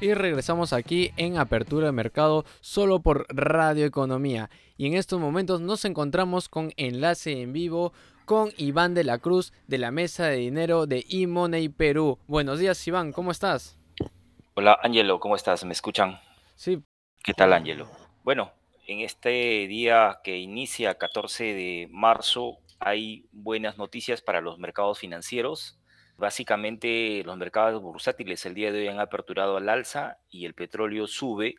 Y 0.00 0.12
regresamos 0.12 0.72
aquí 0.72 1.12
en 1.16 1.38
Apertura 1.38 1.86
de 1.86 1.92
Mercado 1.92 2.44
solo 2.60 3.00
por 3.00 3.26
Radio 3.28 3.86
Economía. 3.86 4.50
Y 4.76 4.86
en 4.86 4.94
estos 4.94 5.20
momentos 5.20 5.60
nos 5.60 5.84
encontramos 5.84 6.48
con 6.48 6.72
enlace 6.76 7.40
en 7.40 7.52
vivo 7.52 7.92
con 8.24 8.50
Iván 8.56 8.94
de 8.94 9.04
la 9.04 9.18
Cruz 9.18 9.52
de 9.66 9.78
la 9.78 9.90
Mesa 9.90 10.26
de 10.26 10.36
Dinero 10.36 10.86
de 10.86 11.04
eMoney 11.08 11.68
Perú. 11.68 12.18
Buenos 12.26 12.58
días 12.58 12.86
Iván, 12.86 13.12
¿cómo 13.12 13.30
estás? 13.30 13.78
Hola 14.54 14.78
Angelo, 14.82 15.20
¿cómo 15.20 15.36
estás? 15.36 15.64
¿Me 15.64 15.72
escuchan? 15.72 16.20
Sí. 16.54 16.82
¿Qué 17.22 17.32
tal 17.32 17.52
Angelo? 17.52 17.88
Bueno, 18.24 18.52
en 18.86 19.00
este 19.00 19.66
día 19.68 20.20
que 20.24 20.38
inicia 20.38 20.96
14 20.96 21.44
de 21.44 21.88
marzo 21.90 22.58
hay 22.80 23.26
buenas 23.32 23.78
noticias 23.78 24.22
para 24.22 24.40
los 24.40 24.58
mercados 24.58 24.98
financieros. 24.98 25.78
Básicamente 26.24 27.22
los 27.22 27.36
mercados 27.36 27.82
bursátiles 27.82 28.46
el 28.46 28.54
día 28.54 28.72
de 28.72 28.78
hoy 28.78 28.88
han 28.88 28.98
aperturado 28.98 29.58
al 29.58 29.68
alza 29.68 30.16
y 30.30 30.46
el 30.46 30.54
petróleo 30.54 31.06
sube 31.06 31.56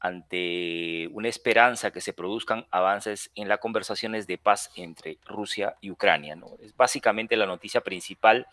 ante 0.00 1.08
una 1.12 1.28
esperanza 1.28 1.92
que 1.92 2.02
se 2.02 2.12
produzcan 2.12 2.66
avances 2.70 3.30
en 3.34 3.48
las 3.48 3.58
conversaciones 3.58 4.26
de 4.26 4.36
paz 4.36 4.70
entre 4.76 5.16
Rusia 5.24 5.76
y 5.80 5.90
Ucrania. 5.90 6.36
¿no? 6.36 6.58
Es 6.60 6.76
básicamente 6.76 7.38
la 7.38 7.46
noticia 7.46 7.80
principal 7.80 8.46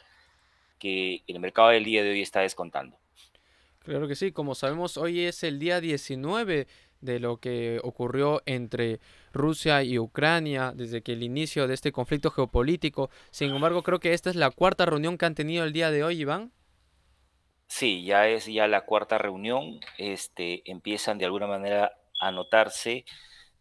que 0.80 1.23
el 1.27 1.41
mercado 1.41 1.67
del 1.72 1.84
día 1.84 2.03
de 2.03 2.12
hoy 2.12 2.22
está 2.22 2.39
descontando. 2.39 2.98
Claro 3.84 4.08
que 4.08 4.16
sí, 4.16 4.31
como 4.31 4.55
sabemos, 4.55 4.95
hoy 4.95 5.26
es 5.26 5.44
el 5.44 5.59
día 5.59 5.81
19 5.81 6.67
de 7.02 7.20
lo 7.20 7.38
que 7.38 7.80
ocurrió 7.84 8.41
entre 8.45 8.99
Rusia 9.34 9.84
y 9.84 9.99
Ucrania 9.99 10.73
desde 10.76 11.02
que 11.02 11.13
el 11.13 11.23
inicio 11.23 11.67
de 11.67 11.73
este 11.73 11.91
conflicto 11.91 12.31
geopolítico. 12.31 13.09
Sin 13.31 13.52
embargo, 13.52 13.84
creo 13.84 13.99
que 13.99 14.13
esta 14.13 14.30
es 14.30 14.35
la 14.35 14.52
cuarta 14.52 14.85
reunión 14.85 15.17
que 15.17 15.25
han 15.25 15.35
tenido 15.35 15.63
el 15.63 15.73
día 15.73 15.91
de 15.91 16.03
hoy, 16.03 16.22
Iván. 16.22 16.52
Sí, 17.67 18.03
ya 18.03 18.27
es 18.27 18.48
ya 18.48 18.67
la 18.67 18.85
cuarta 18.85 19.17
reunión. 19.17 19.80
Este, 19.98 20.63
empiezan 20.70 21.17
de 21.17 21.25
alguna 21.25 21.48
manera 21.48 21.94
a 22.20 22.31
notarse 22.31 23.06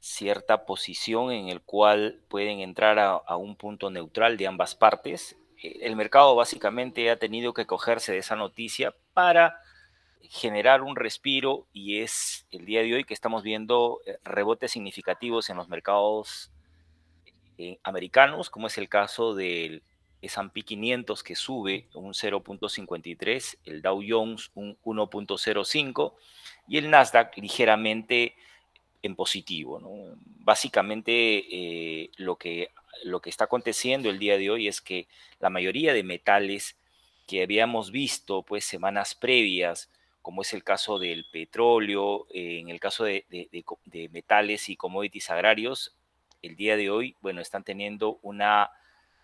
cierta 0.00 0.64
posición 0.64 1.32
en 1.32 1.48
el 1.48 1.60
cual 1.60 2.20
pueden 2.28 2.60
entrar 2.60 2.98
a, 2.98 3.10
a 3.10 3.36
un 3.36 3.56
punto 3.56 3.90
neutral 3.90 4.36
de 4.36 4.46
ambas 4.46 4.74
partes. 4.74 5.36
Eh, 5.62 5.80
el 5.82 5.96
mercado 5.96 6.34
básicamente 6.34 7.10
ha 7.10 7.18
tenido 7.18 7.52
que 7.52 7.66
cogerse 7.66 8.12
de 8.12 8.18
esa 8.18 8.36
noticia 8.36 8.94
para 9.12 9.60
generar 10.22 10.82
un 10.82 10.96
respiro 10.96 11.66
y 11.72 12.00
es 12.00 12.46
el 12.50 12.66
día 12.66 12.82
de 12.82 12.94
hoy 12.94 13.04
que 13.04 13.14
estamos 13.14 13.42
viendo 13.42 14.00
eh, 14.06 14.18
rebotes 14.24 14.72
significativos 14.72 15.50
en 15.50 15.56
los 15.56 15.68
mercados 15.68 16.50
eh, 17.56 17.78
americanos, 17.82 18.50
como 18.50 18.66
es 18.66 18.78
el 18.78 18.88
caso 18.88 19.34
del 19.34 19.82
S&P 20.22 20.62
500 20.62 21.22
que 21.22 21.36
sube 21.36 21.88
un 21.94 22.12
0.53, 22.12 23.58
el 23.64 23.82
Dow 23.82 24.02
Jones 24.06 24.50
un 24.54 24.76
1.05 24.84 26.14
y 26.66 26.78
el 26.78 26.90
Nasdaq 26.90 27.36
ligeramente 27.38 28.34
en 29.02 29.14
positivo. 29.14 29.80
Básicamente 30.40 31.12
eh, 31.50 32.10
lo, 32.16 32.36
que, 32.36 32.70
lo 33.04 33.20
que 33.20 33.30
está 33.30 33.44
aconteciendo 33.44 34.10
el 34.10 34.18
día 34.18 34.36
de 34.38 34.50
hoy 34.50 34.68
es 34.68 34.80
que 34.80 35.08
la 35.38 35.50
mayoría 35.50 35.92
de 35.92 36.02
metales 36.02 36.76
que 37.26 37.42
habíamos 37.42 37.92
visto 37.92 38.42
pues 38.42 38.64
semanas 38.64 39.14
previas 39.14 39.90
como 40.28 40.42
es 40.42 40.52
el 40.52 40.62
caso 40.62 40.98
del 40.98 41.24
petróleo, 41.24 42.26
eh, 42.34 42.58
en 42.58 42.68
el 42.68 42.78
caso 42.78 43.04
de, 43.04 43.24
metales 44.12 44.68
y 44.68 44.76
commodities 44.76 45.30
agrarios, 45.30 45.96
el 46.42 46.54
día 46.54 46.76
de 46.76 46.90
hoy, 46.90 47.16
bueno, 47.22 47.40
están 47.40 47.64
teniendo 47.64 48.18
una 48.20 48.70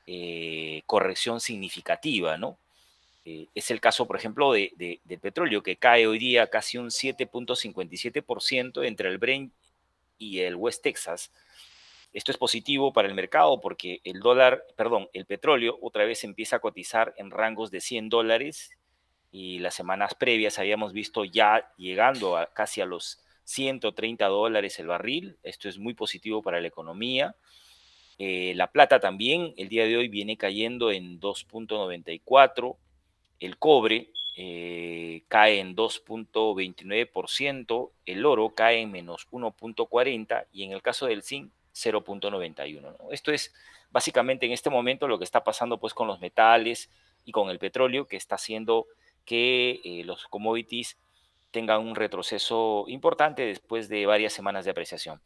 eh, 0.07 0.81
corrección 0.87 1.43
significativa, 1.43 2.39
¿no? 2.39 2.57
Eh, 3.27 3.49
es 3.55 3.71
el 3.71 3.83
caso, 3.83 4.07
por 4.07 4.17
ejemplo, 4.17 4.51
del 4.55 5.21
petróleo, 5.21 5.63
que 5.63 5.77
cae 5.77 6.07
hoy 6.07 6.19
día 6.19 6.49
casi 6.49 6.79
un 6.79 6.89
7.57% 6.89 8.83
entre 8.87 9.11
el 9.11 9.19
Brent 9.19 9.53
y 10.17 10.41
el 10.41 10.55
West 10.55 10.83
Texas. 10.83 11.31
Esto 12.15 12.33
es 12.33 12.39
positivo 12.39 12.95
para 12.95 13.09
el 13.09 13.15
mercado 13.15 13.61
porque 13.61 14.01
el 14.05 14.21
dólar, 14.21 14.65
perdón, 14.75 15.11
el 15.13 15.27
petróleo 15.27 15.79
otra 15.83 16.07
vez 16.07 16.25
empieza 16.25 16.57
a 16.57 16.61
cotizar 16.61 17.13
en 17.19 17.31
rangos 17.31 17.71
de 17.71 17.83
100 17.83 18.09
dólares 18.09 18.71
y 19.35 19.59
las 19.59 19.75
semanas 19.75 20.15
previas 20.15 20.59
habíamos 20.61 20.93
visto 20.93 21.25
ya 21.25 21.69
llegando 21.77 22.39
casi 22.53 22.81
a 22.81 22.87
los 22.87 23.19
130 23.43 24.25
dólares 24.29 24.79
el 24.79 24.87
barril. 24.87 25.39
Esto 25.43 25.69
es 25.69 25.77
muy 25.77 25.95
positivo 25.95 26.41
para 26.41 26.61
la 26.61 26.69
economía. 26.69 27.35
Eh, 28.21 28.53
la 28.55 28.71
plata 28.71 29.01
también 29.01 29.53
el 29.57 29.69
día 29.69 29.87
de 29.87 29.97
hoy 29.97 30.07
viene 30.07 30.37
cayendo 30.37 30.93
en 30.93 31.19
2.94. 31.19 32.77
El 33.41 33.59
cobre 33.59 34.13
eh, 34.37 35.25
cae 35.27 35.59
en 35.59 35.75
2.29%. 35.75 37.91
El 38.07 38.27
oro 38.27 38.55
cae 38.55 38.83
en 38.83 38.93
menos 38.93 39.27
1.40 39.33 40.47
y 40.53 40.63
en 40.63 40.71
el 40.71 40.81
caso 40.81 41.07
del 41.07 41.25
zinc 41.25 41.51
0.91. 41.75 42.97
Esto 43.11 43.33
es 43.33 43.53
básicamente 43.91 44.47
en 44.47 44.53
este 44.53 44.71
momento 44.71 45.09
lo 45.09 45.19
que 45.19 45.25
está 45.25 45.43
pasando 45.43 45.81
pues 45.81 45.93
con 45.93 46.07
los 46.07 46.21
metales 46.21 46.89
y 47.25 47.33
con 47.33 47.51
el 47.51 47.59
petróleo 47.59 48.07
que 48.07 48.17
está 48.17 48.37
haciendo 48.37 48.87
que 49.25 49.81
eh, 49.85 50.03
los 50.05 50.27
commodities 50.29 50.99
tengan 51.51 51.81
un 51.81 51.95
retroceso 51.95 52.85
importante 52.89 53.43
después 53.43 53.89
de 53.89 54.07
varias 54.07 54.33
semanas 54.33 54.65
de 54.65 54.73
apreciación. 54.73 55.21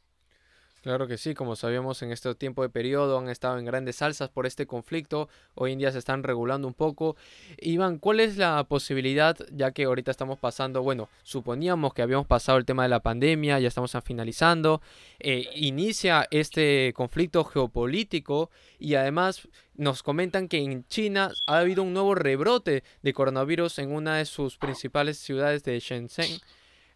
Claro 0.82 1.08
que 1.08 1.18
sí, 1.18 1.34
como 1.34 1.56
sabíamos 1.56 2.02
en 2.02 2.12
este 2.12 2.32
tiempo 2.36 2.62
de 2.62 2.68
periodo 2.68 3.18
han 3.18 3.28
estado 3.28 3.58
en 3.58 3.64
grandes 3.64 4.00
alzas 4.00 4.28
por 4.28 4.46
este 4.46 4.66
conflicto, 4.66 5.28
hoy 5.54 5.72
en 5.72 5.80
día 5.80 5.90
se 5.90 5.98
están 5.98 6.22
regulando 6.22 6.68
un 6.68 6.74
poco. 6.74 7.16
Iván, 7.60 7.98
¿cuál 7.98 8.20
es 8.20 8.36
la 8.36 8.62
posibilidad, 8.62 9.36
ya 9.50 9.72
que 9.72 9.84
ahorita 9.84 10.12
estamos 10.12 10.38
pasando, 10.38 10.82
bueno, 10.82 11.08
suponíamos 11.24 11.94
que 11.94 12.02
habíamos 12.02 12.28
pasado 12.28 12.58
el 12.58 12.64
tema 12.64 12.84
de 12.84 12.90
la 12.90 13.00
pandemia, 13.00 13.58
ya 13.58 13.66
estamos 13.66 13.92
finalizando, 14.04 14.80
eh, 15.18 15.48
inicia 15.56 16.28
este 16.30 16.92
conflicto 16.94 17.42
geopolítico 17.44 18.50
y 18.78 18.94
además 18.94 19.48
nos 19.74 20.04
comentan 20.04 20.46
que 20.46 20.58
en 20.58 20.86
China 20.86 21.32
ha 21.48 21.58
habido 21.58 21.82
un 21.82 21.92
nuevo 21.92 22.14
rebrote 22.14 22.84
de 23.02 23.12
coronavirus 23.12 23.80
en 23.80 23.92
una 23.92 24.16
de 24.18 24.26
sus 24.26 24.58
principales 24.58 25.18
ciudades 25.18 25.64
de 25.64 25.80
Shenzhen 25.80 26.40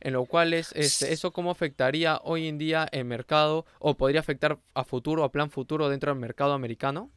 en 0.03 0.13
lo 0.13 0.25
cual 0.25 0.53
es 0.53 0.73
este, 0.73 1.13
eso 1.13 1.33
cómo 1.33 1.51
afectaría 1.51 2.21
hoy 2.25 2.49
en 2.49 2.59
día 2.59 2.89
el 2.91 3.05
mercado 3.05 3.67
o 3.79 3.97
podría 3.97 4.21
afectar 4.21 4.59
a 4.75 4.85
futuro, 4.85 5.23
a 5.23 5.31
plan 5.31 5.51
futuro 5.51 5.89
dentro 5.89 6.13
del 6.13 6.21
mercado 6.21 6.53
americano? 6.53 7.11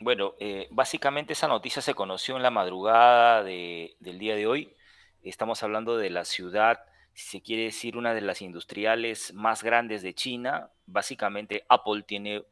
Bueno, 0.00 0.34
eh, 0.38 0.68
básicamente 0.70 1.32
esa 1.32 1.48
noticia 1.48 1.82
se 1.82 1.94
conoció 1.94 2.36
en 2.36 2.44
la 2.44 2.50
madrugada 2.50 3.42
del 3.42 4.18
día 4.18 4.36
de 4.36 4.46
hoy. 4.46 4.76
Estamos 5.24 5.64
hablando 5.64 5.96
de 5.96 6.10
la 6.10 6.24
ciudad, 6.24 6.78
si 7.14 7.38
se 7.38 7.42
quiere 7.42 7.64
decir, 7.64 7.96
una 7.96 8.14
de 8.14 8.20
las 8.20 8.40
industriales 8.42 9.34
más 9.34 9.64
grandes 9.64 10.02
de 10.02 10.14
China. 10.14 10.70
Básicamente 10.86 11.64
Apple 11.68 12.04
tiene 12.04 12.44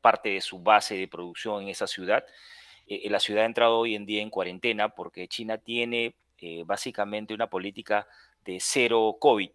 parte 0.00 0.30
de 0.30 0.40
su 0.40 0.60
base 0.60 0.96
de 0.96 1.08
producción 1.08 1.62
en 1.62 1.68
esa 1.68 1.86
ciudad. 1.86 2.24
Eh, 2.86 3.10
la 3.10 3.20
ciudad 3.20 3.42
ha 3.42 3.46
entrado 3.46 3.76
hoy 3.80 3.94
en 3.94 4.06
día 4.06 4.22
en 4.22 4.30
cuarentena 4.30 4.88
porque 4.88 5.28
China 5.28 5.58
tiene 5.58 6.14
eh, 6.38 6.62
básicamente 6.64 7.34
una 7.34 7.50
política 7.50 8.06
cero 8.60 9.16
COVID. 9.20 9.50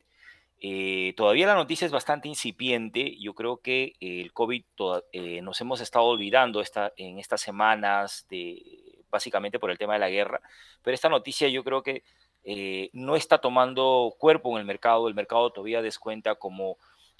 Eh, 0.66 1.14
todavía 1.18 1.48
la 1.48 1.56
noticia 1.56 1.86
es 1.86 1.92
bastante 1.92 2.30
incipiente. 2.30 3.18
Yo 3.20 3.34
creo 3.34 3.58
que 3.58 3.96
el 4.00 4.32
COVID 4.32 4.64
eh, 5.12 5.42
nos 5.42 5.60
hemos 5.60 5.82
estado 5.82 6.06
olvidando 6.06 6.62
esta, 6.62 6.94
en 6.96 7.20
estas 7.20 7.42
semanas, 7.42 8.26
de, 8.30 9.04
básicamente 9.10 9.60
por 9.60 9.72
el 9.72 9.78
tema 9.78 9.94
de 9.94 10.00
la 10.00 10.10
guerra. 10.10 10.42
Pero 10.82 10.96
esta 10.96 11.10
noticia 11.10 11.50
yo 11.50 11.66
creo 11.66 11.84
que 11.84 12.04
eh, 12.46 12.90
no 12.94 13.18
está 13.18 13.40
tomando 13.40 14.16
cuerpo 14.18 14.52
en 14.52 14.60
el 14.60 14.66
mercado. 14.66 15.10
El 15.10 15.16
mercado 15.16 15.52
todavía 15.52 15.82
descuenta 15.82 16.36
como 16.36 16.78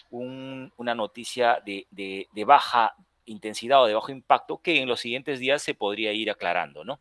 una 0.10 0.96
noticia 0.96 1.62
de 1.66 2.28
baja 2.46 2.96
intensidad 3.26 3.82
o 3.82 3.88
de 3.88 3.94
bajo 3.94 4.12
impacto 4.12 4.60
que 4.60 4.80
en 4.80 4.88
los 4.88 5.00
siguientes 5.00 5.40
días 5.40 5.62
se 5.62 5.74
podría 5.74 6.14
ir 6.14 6.30
aclarando, 6.30 6.84
¿no? 6.84 7.00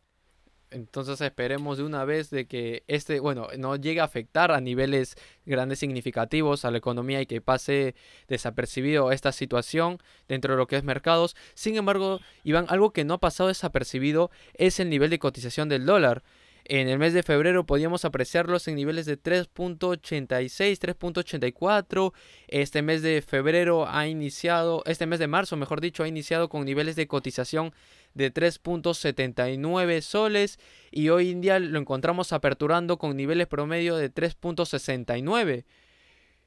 Entonces 0.73 1.21
esperemos 1.21 1.77
de 1.77 1.83
una 1.83 2.03
vez 2.03 2.29
de 2.29 2.47
que 2.47 2.83
este, 2.87 3.19
bueno, 3.19 3.47
no 3.57 3.75
llegue 3.75 4.01
a 4.01 4.05
afectar 4.05 4.51
a 4.51 4.59
niveles 4.59 5.15
grandes 5.45 5.79
significativos 5.79 6.65
a 6.65 6.71
la 6.71 6.79
economía 6.79 7.21
y 7.21 7.25
que 7.25 7.41
pase 7.41 7.95
desapercibido 8.27 9.11
esta 9.11 9.31
situación 9.31 9.99
dentro 10.27 10.53
de 10.53 10.57
lo 10.57 10.67
que 10.67 10.75
es 10.75 10.83
mercados. 10.83 11.35
Sin 11.53 11.75
embargo, 11.75 12.19
Iván, 12.43 12.65
algo 12.69 12.91
que 12.91 13.05
no 13.05 13.15
ha 13.15 13.19
pasado 13.19 13.49
desapercibido 13.49 14.31
es 14.55 14.79
el 14.79 14.89
nivel 14.89 15.09
de 15.09 15.19
cotización 15.19 15.69
del 15.69 15.85
dólar. 15.85 16.23
En 16.65 16.87
el 16.87 16.97
mes 16.97 17.11
de 17.13 17.23
febrero 17.23 17.65
podíamos 17.65 18.05
apreciarlos 18.05 18.69
en 18.69 18.75
niveles 18.75 19.05
de 19.05 19.21
3.86, 19.21 20.79
3.84. 20.79 22.13
Este 22.47 22.81
mes 22.81 23.01
de 23.01 23.21
febrero 23.21 23.85
ha 23.89 24.07
iniciado, 24.07 24.81
este 24.85 25.05
mes 25.05 25.19
de 25.19 25.27
marzo, 25.27 25.57
mejor 25.57 25.81
dicho, 25.81 26.03
ha 26.03 26.07
iniciado 26.07 26.47
con 26.47 26.63
niveles 26.63 26.95
de 26.95 27.07
cotización 27.07 27.73
de 28.13 28.33
3.79 28.33 30.01
soles 30.01 30.59
y 30.91 31.09
hoy 31.09 31.31
en 31.31 31.41
día 31.41 31.59
lo 31.59 31.79
encontramos 31.79 32.33
aperturando 32.33 32.97
con 32.97 33.15
niveles 33.15 33.47
promedio 33.47 33.95
de 33.95 34.13
3.69. 34.13 35.65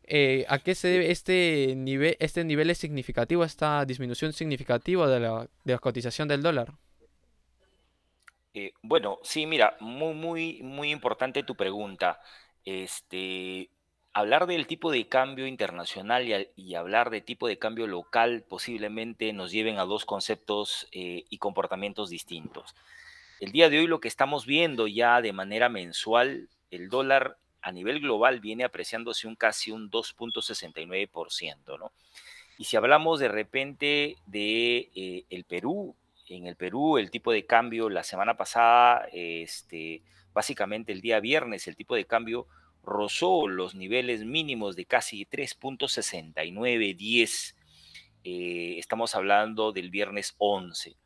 Eh, 0.08 0.44
¿A 0.48 0.60
qué 0.60 0.74
se 0.74 0.88
debe 0.88 1.10
este 1.10 1.74
nivel, 1.76 2.16
este 2.20 2.44
nivel 2.44 2.70
es 2.70 2.78
significativo, 2.78 3.42
esta 3.44 3.84
disminución 3.84 4.32
significativa 4.32 5.08
de 5.08 5.20
la, 5.20 5.78
cotización 5.78 6.28
del 6.28 6.42
dólar? 6.42 6.72
Eh, 8.54 8.72
bueno, 8.82 9.18
sí, 9.22 9.46
mira, 9.46 9.76
muy, 9.80 10.14
muy, 10.14 10.62
muy 10.62 10.90
importante 10.90 11.42
tu 11.42 11.56
pregunta. 11.56 12.20
este, 12.64 13.70
hablar 14.16 14.46
del 14.46 14.66
tipo 14.66 14.90
de 14.90 15.06
cambio 15.08 15.46
internacional 15.46 16.48
y, 16.56 16.74
hablar 16.74 17.10
de 17.10 17.20
tipo 17.20 17.48
de 17.48 17.58
cambio 17.58 17.86
local 17.86 18.46
posiblemente 18.48 19.30
nos 19.34 19.52
lleven 19.52 19.78
a 19.78 19.84
dos 19.84 20.06
conceptos 20.06 20.88
eh, 20.90 21.24
y 21.28 21.36
comportamientos 21.36 22.08
distintos. 22.08 22.74
El 23.40 23.52
día 23.52 23.68
de 23.68 23.78
hoy 23.78 23.86
lo 23.86 24.00
que 24.00 24.08
estamos 24.08 24.46
viendo 24.46 24.86
ya 24.86 25.20
de 25.20 25.34
manera 25.34 25.68
mensual, 25.68 26.48
el 26.70 26.88
dólar 26.88 27.36
a 27.60 27.72
nivel 27.72 28.00
global 28.00 28.40
viene 28.40 28.64
apreciándose 28.64 29.28
un 29.28 29.36
casi 29.36 29.70
un 29.70 29.90
2.69%, 29.90 31.78
¿no? 31.78 31.92
Y 32.56 32.64
si 32.64 32.78
hablamos 32.78 33.20
de 33.20 33.28
repente 33.28 34.16
de 34.24 34.88
eh, 34.94 35.24
el 35.28 35.44
Perú, 35.44 35.94
en 36.26 36.46
el 36.46 36.56
Perú 36.56 36.96
el 36.96 37.10
tipo 37.10 37.32
de 37.32 37.44
cambio 37.44 37.90
la 37.90 38.02
semana 38.02 38.34
pasada, 38.34 39.08
este, 39.12 40.00
básicamente 40.32 40.92
el 40.92 41.02
día 41.02 41.20
viernes, 41.20 41.68
el 41.68 41.76
tipo 41.76 41.94
de 41.94 42.06
cambio 42.06 42.46
rozó 42.87 43.49
los 43.49 43.75
niveles 43.75 44.25
mínimos 44.25 44.77
de 44.77 44.87
casi 44.87 45.27
3.6910. 45.27 47.55
Eh, 48.25 48.77
estamos 48.79 49.15
hablando 49.15 49.73
del 49.73 49.91
viernes 49.91 50.35
11. 50.38 50.97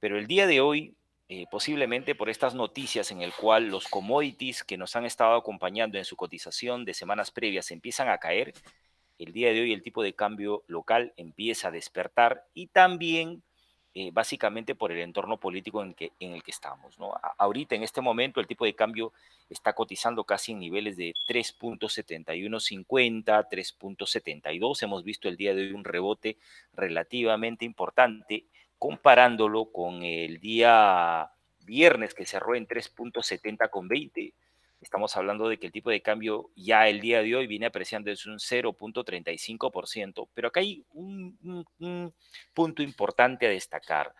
Pero 0.00 0.18
el 0.18 0.26
día 0.26 0.46
de 0.46 0.60
hoy, 0.60 0.94
eh, 1.28 1.46
posiblemente 1.50 2.14
por 2.14 2.28
estas 2.28 2.54
noticias 2.54 3.10
en 3.12 3.22
el 3.22 3.32
cual 3.32 3.68
los 3.68 3.86
commodities 3.86 4.64
que 4.64 4.76
nos 4.76 4.96
han 4.96 5.06
estado 5.06 5.36
acompañando 5.36 5.96
en 5.96 6.04
su 6.04 6.16
cotización 6.16 6.84
de 6.84 6.92
semanas 6.94 7.30
previas 7.30 7.70
empiezan 7.70 8.08
a 8.08 8.18
caer, 8.18 8.52
el 9.18 9.32
día 9.32 9.52
de 9.52 9.60
hoy 9.60 9.72
el 9.72 9.82
tipo 9.82 10.02
de 10.02 10.14
cambio 10.14 10.64
local 10.66 11.12
empieza 11.16 11.68
a 11.68 11.70
despertar 11.70 12.48
y 12.54 12.66
también 12.68 13.44
eh, 13.92 14.10
básicamente 14.12 14.76
por 14.76 14.92
el 14.92 15.00
entorno 15.00 15.38
político 15.38 15.82
en, 15.82 15.94
que, 15.94 16.12
en 16.20 16.34
el 16.34 16.44
que 16.44 16.52
estamos. 16.52 16.96
¿no? 16.98 17.12
ahorita, 17.38 17.74
en 17.74 17.82
este 17.82 18.00
momento, 18.00 18.38
el 18.40 18.46
tipo 18.46 18.64
de 18.64 18.74
cambio 18.74 19.12
está 19.48 19.72
cotizando 19.72 20.22
casi 20.22 20.52
en 20.52 20.60
niveles 20.60 20.96
de 20.96 21.12
3.7150, 21.28 23.48
3.72. 23.50 24.82
Hemos 24.82 25.02
visto 25.02 25.28
el 25.28 25.36
día 25.36 25.52
de 25.54 25.62
hoy 25.62 25.72
un 25.72 25.82
rebote 25.84 26.36
relativamente 26.72 27.64
importante 27.64 28.44
comparándolo 28.78 29.72
con 29.72 30.04
el 30.04 30.38
día 30.38 31.32
viernes 31.64 32.14
que 32.14 32.26
cerró 32.26 32.54
en 32.54 32.68
3.70 32.68 33.70
con 33.70 33.88
20 33.88 34.32
Estamos 34.80 35.14
hablando 35.16 35.48
de 35.48 35.58
que 35.58 35.66
el 35.66 35.72
tipo 35.72 35.90
de 35.90 36.00
cambio 36.00 36.50
ya 36.56 36.88
el 36.88 37.00
día 37.00 37.22
de 37.22 37.36
hoy 37.36 37.46
viene 37.46 37.66
apreciando 37.66 38.10
es 38.10 38.24
un 38.24 38.38
0.35%, 38.38 40.28
pero 40.32 40.48
acá 40.48 40.60
hay 40.60 40.82
un, 40.92 42.14
punto 42.54 42.82
importante 42.82 43.46
a 43.46 43.50
destacar. 43.50 44.14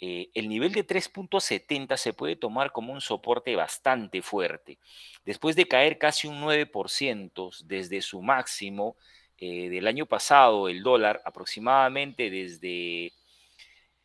Eh, 0.00 0.30
el 0.34 0.48
nivel 0.48 0.72
de 0.72 0.84
3.70 0.84 1.96
se 1.96 2.12
puede 2.12 2.34
tomar 2.34 2.72
como 2.72 2.92
un 2.92 3.00
soporte 3.00 3.54
bastante 3.54 4.20
fuerte. 4.22 4.78
Después 5.24 5.54
de 5.54 5.68
caer 5.68 5.98
casi 5.98 6.26
un 6.26 6.40
9% 6.40 7.64
desde 7.64 8.02
su 8.02 8.20
máximo 8.20 8.96
eh, 9.38 9.68
del 9.70 9.86
año 9.86 10.06
pasado, 10.06 10.68
el 10.68 10.82
dólar 10.82 11.22
aproximadamente 11.24 12.28
desde 12.28 13.12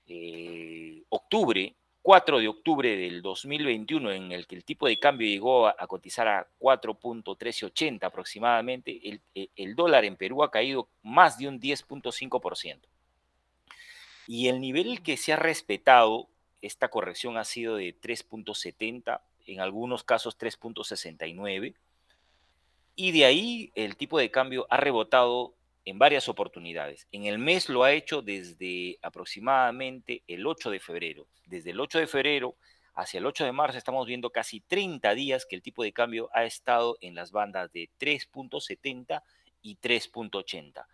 eh, 0.05 1.03
octubre 1.09 1.75
4 2.07 2.39
de 2.39 2.47
octubre 2.47 2.95
del 2.95 3.21
2021, 3.21 4.13
en 4.13 4.31
el 4.31 4.47
que 4.47 4.55
el 4.55 4.63
tipo 4.63 4.87
de 4.87 4.97
cambio 4.97 5.27
llegó 5.27 5.67
a, 5.67 5.75
cotizar 5.87 6.25
a 6.25 6.47
4.1380 6.57 8.01
aproximadamente, 8.05 9.09
el, 9.09 9.21
e, 9.35 9.49
el, 9.57 9.75
dólar 9.75 10.05
en 10.05 10.15
Perú 10.15 10.41
ha 10.41 10.49
caído 10.49 10.87
más 11.03 11.37
de 11.37 11.49
un 11.49 11.59
10.5%. 11.59 12.79
Y 14.25 14.47
el 14.47 14.61
nivel 14.61 15.03
que 15.03 15.17
se 15.17 15.33
ha 15.33 15.35
respetado, 15.35 16.29
esta 16.61 16.87
corrección 16.87 17.35
ha 17.35 17.43
sido 17.43 17.75
de 17.75 17.93
3.70, 17.99 19.19
en 19.45 19.59
algunos 19.59 20.05
casos 20.05 20.37
3.69, 20.37 21.75
y 22.95 23.11
de 23.11 23.25
ahí 23.25 23.73
el 23.75 23.97
tipo 23.97 24.17
de 24.17 24.31
cambio 24.31 24.65
ha 24.69 24.77
rebotado 24.77 25.56
en 25.87 25.97
varias 25.97 26.27
oportunidades. 26.27 27.07
En 27.13 27.27
el 27.27 27.39
mes 27.39 27.69
lo 27.69 27.85
ha 27.85 27.93
hecho 27.93 28.21
desde 28.21 28.99
aproximadamente 29.01 30.21
el 30.27 30.45
8 30.45 30.69
de 30.69 30.81
febrero. 30.81 31.27
Desde 31.45 31.71
el 31.71 31.79
8 31.79 31.99
de 31.99 32.07
febrero 32.07 32.57
hacia 32.93 33.19
el 33.19 33.25
8 33.25 33.45
de 33.45 33.53
marzo 33.53 33.77
estamos 33.77 34.05
viendo 34.05 34.29
casi 34.29 34.59
30 34.59 35.13
días 35.13 35.45
que 35.45 35.55
el 35.55 35.61
tipo 35.61 35.83
de 35.83 35.93
cambio 35.93 36.29
ha 36.33 36.43
estado 36.43 36.97
en 36.99 37.15
las 37.15 37.31
bandas 37.31 37.71
de 37.71 37.89
3.70 38.01 39.23
y 39.61 39.77
3.80. 39.77 40.85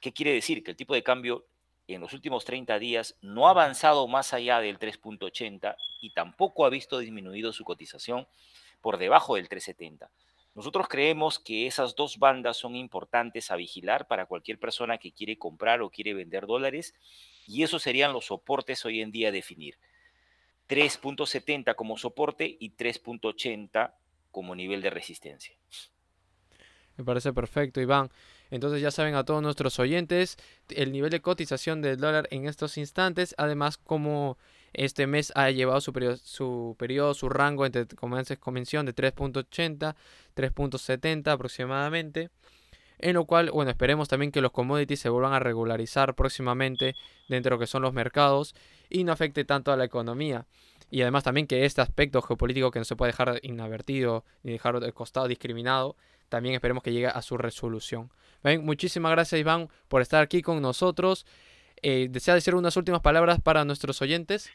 ¿Qué 0.00 0.12
quiere 0.12 0.32
decir? 0.32 0.64
Que 0.64 0.72
el 0.72 0.76
tipo 0.76 0.94
de 0.94 1.04
cambio 1.04 1.46
en 1.86 2.00
los 2.00 2.12
últimos 2.12 2.44
30 2.44 2.76
días 2.80 3.16
no 3.20 3.46
ha 3.46 3.50
avanzado 3.50 4.08
más 4.08 4.34
allá 4.34 4.58
del 4.58 4.80
3.80 4.80 5.76
y 6.00 6.12
tampoco 6.12 6.66
ha 6.66 6.70
visto 6.70 6.98
disminuido 6.98 7.52
su 7.52 7.62
cotización 7.62 8.26
por 8.80 8.98
debajo 8.98 9.36
del 9.36 9.48
3.70. 9.48 10.08
Nosotros 10.60 10.88
creemos 10.88 11.38
que 11.38 11.66
esas 11.66 11.96
dos 11.96 12.18
bandas 12.18 12.58
son 12.58 12.76
importantes 12.76 13.50
a 13.50 13.56
vigilar 13.56 14.06
para 14.06 14.26
cualquier 14.26 14.58
persona 14.58 14.98
que 14.98 15.10
quiere 15.10 15.38
comprar 15.38 15.80
o 15.80 15.88
quiere 15.88 16.12
vender 16.12 16.46
dólares 16.46 16.92
y 17.46 17.62
esos 17.62 17.82
serían 17.82 18.12
los 18.12 18.26
soportes 18.26 18.84
hoy 18.84 19.00
en 19.00 19.10
día 19.10 19.28
a 19.28 19.32
definir. 19.32 19.78
3.70 20.68 21.74
como 21.76 21.96
soporte 21.96 22.58
y 22.60 22.72
3.80 22.72 23.94
como 24.30 24.54
nivel 24.54 24.82
de 24.82 24.90
resistencia. 24.90 25.54
Me 26.98 27.04
parece 27.04 27.32
perfecto, 27.32 27.80
Iván. 27.80 28.10
Entonces 28.50 28.82
ya 28.82 28.90
saben 28.90 29.14
a 29.14 29.24
todos 29.24 29.42
nuestros 29.42 29.78
oyentes 29.78 30.36
el 30.68 30.92
nivel 30.92 31.08
de 31.08 31.22
cotización 31.22 31.80
del 31.80 31.96
dólar 31.96 32.28
en 32.30 32.46
estos 32.46 32.76
instantes, 32.76 33.34
además 33.38 33.78
como 33.78 34.36
este 34.72 35.06
mes 35.06 35.32
ha 35.34 35.50
llevado 35.50 35.80
su 35.80 35.92
periodo, 36.78 37.14
su, 37.14 37.28
rango 37.28 37.66
entre 37.66 37.86
convención 37.96 38.86
de 38.86 38.94
3.80, 38.94 39.94
3.70 40.36 41.30
aproximadamente. 41.30 42.30
En 42.98 43.14
lo 43.14 43.24
cual, 43.24 43.50
bueno, 43.50 43.70
esperemos 43.70 44.08
también 44.08 44.30
que 44.30 44.42
los 44.42 44.52
commodities 44.52 45.00
se 45.00 45.08
vuelvan 45.08 45.32
a 45.32 45.38
regularizar 45.38 46.14
próximamente 46.14 46.94
dentro 47.28 47.50
de 47.50 47.56
lo 47.56 47.58
que 47.58 47.66
son 47.66 47.80
los 47.82 47.94
mercados 47.94 48.54
y 48.90 49.04
no 49.04 49.12
afecte 49.12 49.44
tanto 49.46 49.72
a 49.72 49.76
la 49.76 49.84
economía. 49.84 50.46
Y 50.90 51.00
además 51.02 51.24
también 51.24 51.46
que 51.46 51.64
este 51.64 51.80
aspecto 51.80 52.20
geopolítico 52.20 52.70
que 52.70 52.78
no 52.78 52.84
se 52.84 52.96
puede 52.96 53.12
dejar 53.12 53.40
inadvertido 53.42 54.24
ni 54.42 54.52
dejar 54.52 54.80
de 54.80 54.92
costado 54.92 55.28
discriminado, 55.28 55.96
también 56.28 56.54
esperemos 56.54 56.82
que 56.82 56.92
llegue 56.92 57.06
a 57.06 57.22
su 57.22 57.38
resolución. 57.38 58.10
muchísimas 58.60 59.12
gracias 59.12 59.40
Iván 59.40 59.68
por 59.88 60.02
estar 60.02 60.22
aquí 60.22 60.42
con 60.42 60.60
nosotros. 60.60 61.26
Eh, 61.82 62.08
¿Desea 62.10 62.34
decir 62.34 62.54
unas 62.54 62.76
últimas 62.76 63.00
palabras 63.00 63.40
para 63.40 63.64
nuestros 63.64 64.02
oyentes? 64.02 64.50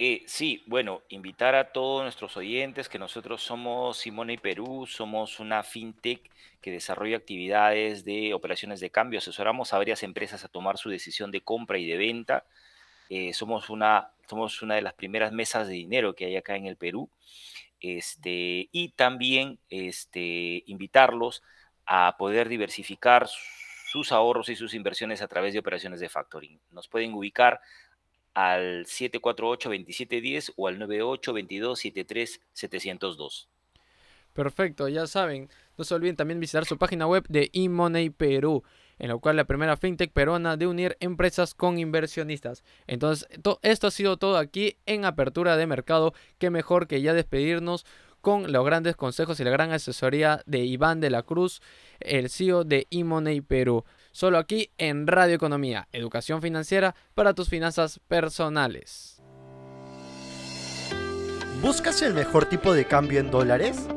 Eh, 0.00 0.22
sí, 0.26 0.62
bueno, 0.66 1.02
invitar 1.08 1.56
a 1.56 1.72
todos 1.72 2.02
nuestros 2.04 2.36
oyentes 2.36 2.88
que 2.88 3.00
nosotros 3.00 3.42
somos 3.42 3.98
Simone 3.98 4.34
y 4.34 4.38
Perú, 4.38 4.86
somos 4.86 5.40
una 5.40 5.64
fintech 5.64 6.30
que 6.60 6.70
desarrolla 6.70 7.16
actividades 7.16 8.04
de 8.04 8.32
operaciones 8.32 8.78
de 8.78 8.90
cambio, 8.90 9.18
asesoramos 9.18 9.72
a 9.72 9.78
varias 9.78 10.04
empresas 10.04 10.44
a 10.44 10.48
tomar 10.48 10.78
su 10.78 10.88
decisión 10.88 11.32
de 11.32 11.40
compra 11.40 11.78
y 11.78 11.86
de 11.86 11.96
venta. 11.96 12.44
Eh, 13.10 13.32
somos, 13.32 13.70
una, 13.70 14.12
somos 14.28 14.62
una 14.62 14.76
de 14.76 14.82
las 14.82 14.94
primeras 14.94 15.32
mesas 15.32 15.66
de 15.66 15.74
dinero 15.74 16.14
que 16.14 16.26
hay 16.26 16.36
acá 16.36 16.54
en 16.54 16.66
el 16.66 16.76
Perú. 16.76 17.10
Este, 17.80 18.68
y 18.70 18.90
también 18.90 19.58
este, 19.68 20.62
invitarlos 20.66 21.42
a 21.86 22.16
poder 22.18 22.48
diversificar 22.48 23.28
sus 23.90 24.12
ahorros 24.12 24.50
y 24.50 24.56
sus 24.56 24.74
inversiones 24.74 25.22
a 25.22 25.28
través 25.28 25.54
de 25.54 25.60
operaciones 25.60 26.00
de 26.00 26.08
factoring. 26.08 26.58
Nos 26.70 26.88
pueden 26.88 27.14
ubicar 27.14 27.60
al 28.34 28.84
748-2710 28.84 30.52
o 30.56 30.68
al 30.68 30.78
98-22-73-702. 30.78 33.46
Perfecto, 34.34 34.88
ya 34.88 35.06
saben, 35.06 35.48
no 35.76 35.84
se 35.84 35.94
olviden 35.94 36.16
también 36.16 36.38
visitar 36.38 36.64
su 36.64 36.78
página 36.78 37.06
web 37.06 37.24
de 37.28 37.50
eMoney 37.52 38.10
Perú, 38.10 38.62
en 38.98 39.08
la 39.08 39.16
cual 39.16 39.36
la 39.36 39.44
primera 39.44 39.76
fintech 39.76 40.12
peruana 40.12 40.56
de 40.56 40.66
unir 40.66 40.96
empresas 41.00 41.54
con 41.54 41.78
inversionistas. 41.78 42.62
Entonces, 42.86 43.28
esto 43.62 43.86
ha 43.86 43.90
sido 43.90 44.16
todo 44.16 44.36
aquí 44.36 44.76
en 44.86 45.06
Apertura 45.06 45.56
de 45.56 45.66
Mercado. 45.66 46.12
Qué 46.38 46.50
mejor 46.50 46.86
que 46.86 47.00
ya 47.00 47.14
despedirnos 47.14 47.86
con 48.28 48.52
los 48.52 48.62
grandes 48.62 48.94
consejos 48.94 49.40
y 49.40 49.44
la 49.44 49.50
gran 49.50 49.72
asesoría 49.72 50.42
de 50.44 50.58
Iván 50.58 51.00
de 51.00 51.08
la 51.08 51.22
Cruz, 51.22 51.62
el 51.98 52.28
CEO 52.28 52.62
de 52.62 52.86
eMoney 52.90 53.40
Perú. 53.40 53.86
Solo 54.12 54.36
aquí 54.36 54.68
en 54.76 55.06
Radio 55.06 55.34
Economía, 55.34 55.88
educación 55.92 56.42
financiera 56.42 56.94
para 57.14 57.32
tus 57.32 57.48
finanzas 57.48 58.00
personales. 58.06 59.22
¿Buscas 61.62 62.02
el 62.02 62.12
mejor 62.12 62.44
tipo 62.44 62.74
de 62.74 62.84
cambio 62.84 63.18
en 63.18 63.30
dólares? 63.30 63.88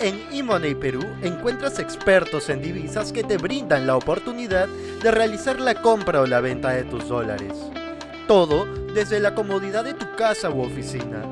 En 0.00 0.22
eMoney 0.34 0.74
Perú 0.74 1.00
encuentras 1.22 1.78
expertos 1.78 2.50
en 2.50 2.60
divisas 2.60 3.10
que 3.10 3.24
te 3.24 3.38
brindan 3.38 3.86
la 3.86 3.96
oportunidad 3.96 4.68
de 5.02 5.10
realizar 5.10 5.58
la 5.62 5.80
compra 5.80 6.20
o 6.20 6.26
la 6.26 6.42
venta 6.42 6.72
de 6.72 6.84
tus 6.84 7.08
dólares. 7.08 7.54
Todo 8.26 8.66
desde 8.92 9.18
la 9.18 9.34
comodidad 9.34 9.82
de 9.82 9.94
tu 9.94 10.14
casa 10.14 10.50
u 10.50 10.60
oficina 10.60 11.22